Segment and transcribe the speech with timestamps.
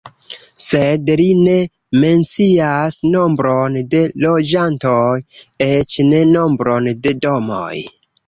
[0.67, 1.57] Sed li ne
[2.03, 5.13] mencias nombron de loĝantoj,
[5.69, 7.85] eĉ ne nombron de domoj.